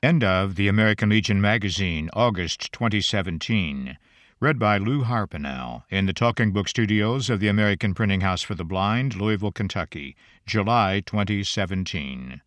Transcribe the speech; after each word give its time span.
End 0.00 0.22
of 0.22 0.54
The 0.54 0.68
American 0.68 1.08
Legion 1.08 1.40
Magazine, 1.40 2.08
August 2.12 2.70
2017. 2.72 3.98
Read 4.38 4.56
by 4.56 4.78
Lou 4.78 5.02
Harpenell 5.02 5.82
in 5.90 6.06
the 6.06 6.12
Talking 6.12 6.52
Book 6.52 6.68
Studios 6.68 7.28
of 7.28 7.40
the 7.40 7.48
American 7.48 7.94
Printing 7.94 8.20
House 8.20 8.40
for 8.40 8.54
the 8.54 8.64
Blind, 8.64 9.16
Louisville, 9.16 9.50
Kentucky, 9.50 10.14
July 10.46 11.02
2017. 11.04 12.42